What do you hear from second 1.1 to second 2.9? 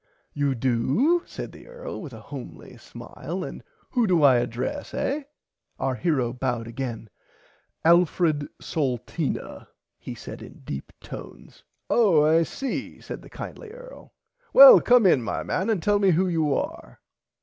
said the Earl with a homely